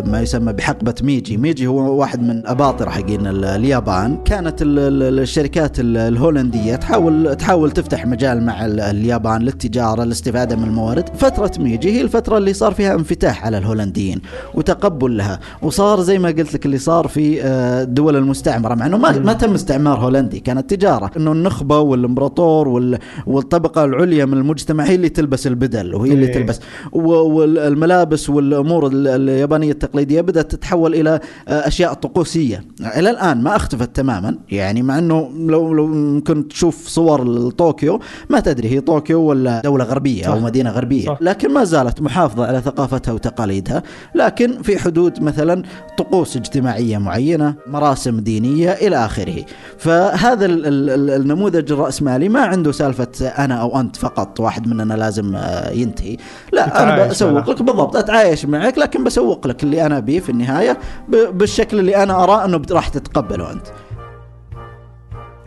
ما 0.06 0.22
يسمى 0.22 0.54
بحقبة 0.54 0.96
ميجي. 1.04 1.38
ميجي 1.38 1.67
هو 1.67 1.96
واحد 2.00 2.22
من 2.22 2.48
أباطرة 2.48 2.89
حقين 2.89 3.28
ال- 3.28 3.46
اليابان. 3.46 4.17
كانت 4.26 4.62
ال- 4.62 4.80
ال- 4.80 5.20
الشركات 5.20 5.80
ال- 5.80 5.98
الهولندية 5.98 6.76
تحاول 6.76 7.36
تحاول 7.36 7.72
تفتح 7.72 8.06
مجال 8.06 8.46
مع 8.46 8.65
ال- 8.65 8.80
اليابان 8.80 9.41
للتجارة 9.41 10.04
الاستفاده 10.04 10.56
من 10.56 10.63
الموارد. 10.63 11.10
فترة 11.17 11.52
ميجي 11.60 11.91
هي 11.91 12.02
الفترة 12.02 12.38
اللي 12.38 12.54
صار 12.54 12.74
فيها 12.74 12.93
انفتاح 12.93 13.46
على 13.46 13.58
الهولنديين 13.98 14.22
وتقبل 14.54 15.18
لها. 15.18 15.40
وصار 15.62 16.02
زي 16.02 16.20
ما 16.20 16.28
قلت 16.30 16.54
لك 16.54 16.66
اللي 16.66 16.78
صار 16.78 17.08
في 17.08 17.44
آه، 17.44 17.84
الدول 17.84 18.16
المستعمرة. 18.16 18.76
مع 18.76 18.86
إنه 18.86 18.98
ما, 18.98 19.20
ما 19.20 19.34
تم 19.34 19.54
استعمار 19.54 20.00
هولندي 20.00 20.40
كانت 20.40 20.70
تجارة. 20.74 21.12
إنه 21.18 21.32
النخبة 21.32 21.80
والإمبراطور 21.80 22.68
وال- 22.68 23.00
والطبقة 23.28 23.84
العليا 23.86 24.26
من 24.26 24.34
المجتمع 24.38 24.84
هي 24.84 24.96
اللي 24.96 25.10
تلبس 25.10 25.48
البدل 25.48 25.96
وهي 25.96 26.14
اللي 26.14 26.26
إيه. 26.28 26.34
تلبس. 26.34 26.60
والملابس 26.92 28.30
والأمور 28.30 28.88
ال- 28.88 29.08
اليابانية 29.08 29.72
التقليدية 29.72 30.22
بدأت 30.22 30.52
تتحول 30.52 30.96
إلى 30.96 31.20
آه، 31.48 31.68
أشياء 31.68 31.94
طقوسية. 31.94 32.64
إلى 32.98 33.10
الآن 33.10 33.42
ما 33.44 33.56
أختفت 33.56 33.96
تماما. 33.96 34.38
يعني 34.52 34.82
مع 34.82 34.98
إنه 35.00 35.30
لو 35.38 35.74
لو 35.74 35.88
ممكن 35.88 36.48
تشوف 36.48 36.88
صور 36.88 37.50
طوكيو 37.50 38.00
ما 38.30 38.40
تدري 38.40 38.70
هي 38.70 38.80
طوكيو 38.82 39.22
ولا 39.22 39.62
دولة 39.62 39.84
غربية 39.86 40.26
أو 40.26 40.36
صح. 40.36 40.42
مدينة 40.44 40.70
غربية. 40.72 41.06
صح. 41.06 41.18
لكن 41.22 41.54
ما 41.54 41.64
زالت 41.64 42.02
محافظة 42.02 42.46
على 42.46 42.62
ثقافتها 42.62 43.12
وتقاليدها. 43.12 43.77
لكن 44.16 44.62
في 44.62 44.80
حدود 44.80 45.22
مثلا 45.24 45.63
طقوس 45.98 46.38
اجتماعية 46.38 46.98
معينة 46.98 47.56
مراسم 47.68 48.20
دينية 48.20 48.72
إلى 48.72 49.06
آخره. 49.06 49.46
فهذا 49.78 50.46
ال- 50.46 50.66
ال- 50.66 50.90
ال- 50.90 51.22
النموذج 51.22 51.72
الرأسمالي 51.72 52.30
ما 52.30 52.42
عنده 52.42 52.72
سالفة 52.72 53.28
أنا 53.38 53.56
أو 53.62 53.80
أنت 53.80 53.96
فقط 53.96 54.40
واحد 54.40 54.68
مننا 54.68 54.94
لازم 54.94 55.36
آه، 55.36 55.70
ينتهي. 55.72 56.18
لا 56.52 56.84
أنا 56.84 56.94
يتعايش 56.94 57.12
بسوق. 57.12 57.50
لك 57.50 57.62
بالضبط 57.62 57.96
أتعايش 57.96 58.46
معك 58.46 58.78
لكن 58.78 59.04
بسوق 59.04 59.48
لك 59.48 59.63
اللي 59.63 59.86
أنا 59.86 60.00
بيه 60.00 60.20
في 60.20 60.30
النهاية 60.30 60.78
ب- 61.10 61.38
بالشكل 61.38 61.80
اللي 61.80 62.04
أنا 62.04 62.24
أراه 62.24 62.46
أنه 62.46 62.58
بت- 62.58 62.72
راح 62.72 62.88
تتقبله 62.88 63.52
أنت. 63.52 63.68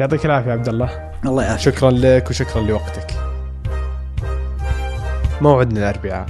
يعطيك 0.01 0.27
العافية 0.27 0.53
عبد 0.53 0.69
الله. 0.69 1.11
الله 1.27 1.43
يعافيك. 1.43 1.75
شكرا 1.75 1.91
لك 1.91 2.31
وشكرا 2.31 2.63
لوقتك. 2.63 3.07
موعدنا 5.41 5.81
الأربعاء. 5.91 6.27